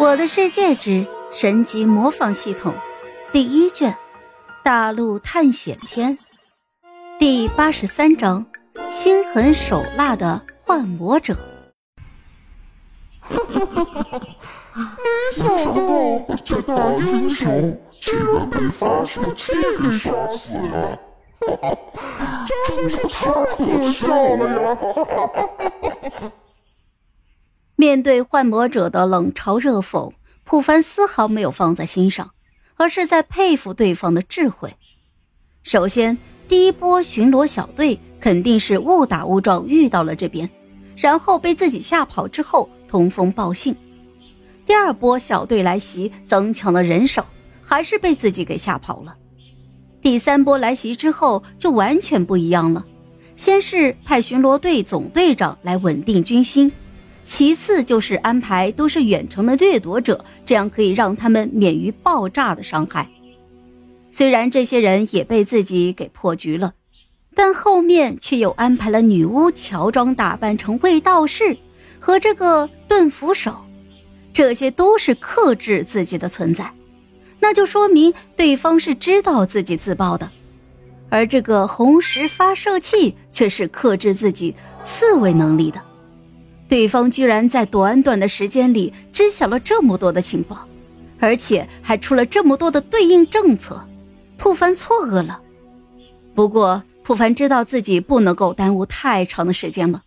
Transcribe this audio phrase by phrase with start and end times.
[0.00, 2.72] 我的世界之神级模仿系统
[3.32, 3.94] 第一卷
[4.64, 6.16] 大陆探险篇
[7.18, 8.46] 第八十三章：
[8.88, 11.36] 心狠手辣的幻魔者。
[13.20, 14.20] 哈哈哈哈哈！
[14.74, 20.98] 没想到这大英雄居然被发射器给杀死了，
[21.40, 24.74] 哈哈，真是太可笑了呀！
[24.74, 25.26] 哈哈哈
[26.20, 26.32] 哈！
[27.80, 30.12] 面对幻魔者的冷嘲热讽，
[30.44, 32.32] 普凡丝毫没有放在心上，
[32.74, 34.76] 而是在佩服对方的智慧。
[35.62, 40.50] 首先，第一波巡逻小队肯定是误打误撞遇到了这边，
[40.94, 43.74] 然后被自己吓跑之后通风报信。
[44.66, 47.24] 第二波小队来袭，增强了人手，
[47.62, 49.16] 还是被自己给吓跑了。
[50.02, 52.84] 第三波来袭之后就完全不一样了，
[53.36, 56.70] 先是派巡逻队总队长来稳定军心。
[57.22, 63.08] 其次就是安排都是远程的掠夺者，这样可以让他们免于爆炸的伤害。
[64.10, 66.74] 虽然这些人也被自己给破局了，
[67.34, 71.56] 但后面却又安排了女巫乔装打扮成卫道士
[72.00, 73.64] 和这个盾斧手，
[74.32, 76.72] 这些都是克制自己的存在，
[77.38, 80.30] 那就说明对方是知道自己自爆的，
[81.08, 85.80] 而这个红石发射器却是克制自己刺猬能力的。
[86.70, 90.68] 对方居然在短短的时间里知晓了这么多的情报，
[91.18, 93.84] 而且还出了这么多的对应政策，
[94.38, 95.42] 普凡错愕了。
[96.32, 100.04] 不过，普凡知道自己不能够耽误太长的时间了，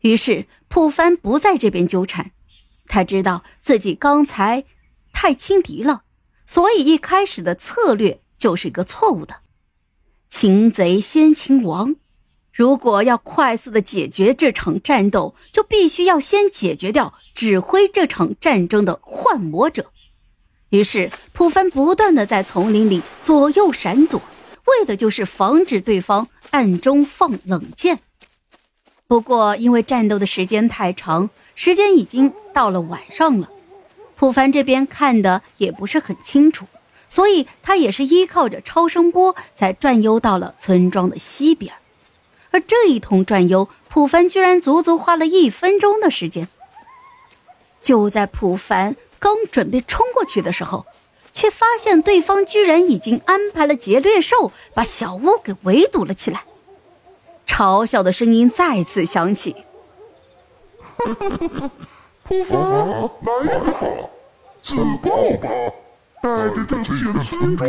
[0.00, 2.30] 于是普凡不在这边纠缠。
[2.88, 4.64] 他知道自己刚才
[5.12, 6.04] 太轻敌了，
[6.46, 9.36] 所以一开始的策略就是一个错误的。
[10.30, 11.96] 擒贼先擒王。
[12.56, 19.90] 如果要快速的解决这场战斗，就必须要先解决掉指挥这场战争的幻魔者。
[20.70, 24.22] 于是，普凡不断的在丛林里左右闪躲，
[24.64, 27.98] 为的就是防止对方暗中放冷箭。
[29.06, 33.50] 不过，因为战斗的时间太长，时间已经到了晚上了，
[34.16, 36.64] 普凡这边看的也不是很清楚，
[37.06, 41.74] 所以他也是依靠着超声波才转悠到了村庄的西边。
[42.56, 46.48] 而这一通转悠，普凡居然足足花了一分钟的时间。
[47.82, 50.86] 就在普凡刚准备冲过去的时候，
[51.34, 56.44] 却发现对方居然已经安排了劫掠兽把小屋给围堵了起来。
[57.46, 59.54] 嘲笑的声音再次响起
[62.24, 62.58] ：“普凡，
[63.44, 63.86] 来吧，
[64.62, 65.10] 自爆
[65.42, 65.48] 吧，
[66.22, 67.68] 带着这片村庄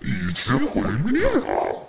[0.00, 1.86] 一起毁灭啊！”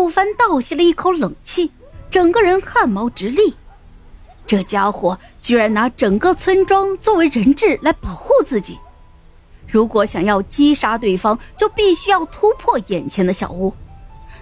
[0.00, 1.70] 普凡倒吸了一口冷气，
[2.08, 3.54] 整个人汗毛直立。
[4.46, 8.78] 这家伙居然拿整个村庄作为人质来保护自己。
[9.68, 13.74] 如果想要击杀对方，就必须要突破眼前的小屋。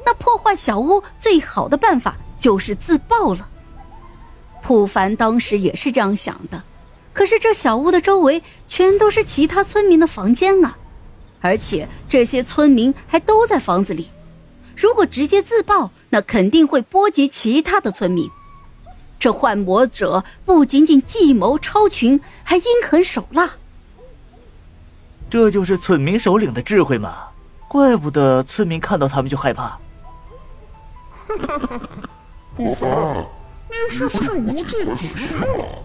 [0.07, 3.49] 那破坏小屋最好的办法就是自爆了。
[4.63, 6.63] 普凡当时也是这样想的。
[7.13, 10.79] 可是这小屋的周围全都是其他村民的房间啊，
[11.41, 14.09] 而且这些村民还都在房子里。
[14.81, 18.31] 如果直接自爆，那肯定会波及其他的村民。
[19.19, 23.55] 这幻魔者不仅仅计谋超群，还阴狠手辣。
[25.29, 27.31] 这就是村民首领的智慧嘛？
[27.67, 29.65] 怪不得村民看到他们就害怕。
[31.27, 31.81] 哈哈哈！
[32.57, 33.27] 不凡，
[33.69, 35.83] 你是不是无计可施了？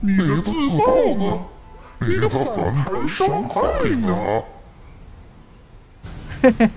[0.00, 1.38] 你的自爆呢？
[2.00, 2.44] 你的反
[2.84, 4.42] 弹伤害呢？
[6.42, 6.70] 嘿嘿嘿。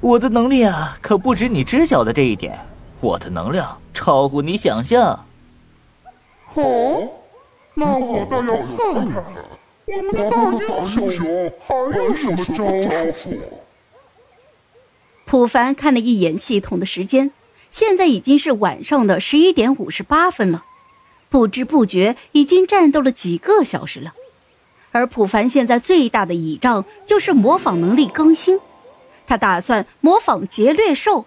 [0.00, 2.58] 我的能力啊，可不止你知晓的这一点。
[3.00, 5.24] 我的能量超乎你想象。
[6.54, 7.08] 哦，
[7.74, 9.24] 那我倒要看看
[9.86, 12.64] 我们的大英雄还有什么招
[13.12, 13.30] 数。
[15.24, 17.32] 普凡看了一眼系统的时间，
[17.70, 20.64] 现在已经是晚上的十一点五十八分了。
[21.28, 24.14] 不知不觉已经战斗了几个小时了。
[24.92, 28.58] 而普凡现在最大的倚仗就是模仿能力更新。
[29.28, 31.26] 他打算模仿劫掠兽，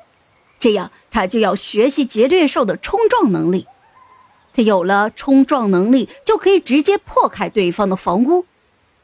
[0.59, 3.67] 这样他就要学习劫掠兽的冲撞能力。
[4.53, 8.45] 他有了冲撞能力，就可以直接破开对方的房屋，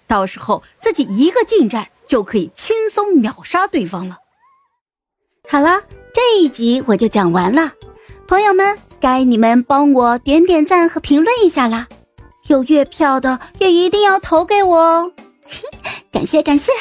[0.07, 4.17] 到时候自己一个近战就可以轻松秒杀对方了。
[5.47, 5.83] 好了，
[6.13, 7.71] 这一集我就讲完了，
[8.27, 11.87] 朋友们，该你们帮我点点赞和评论一下啦！
[12.47, 15.11] 有月票的也一定要投给我哦，
[16.11, 16.71] 感 谢感谢。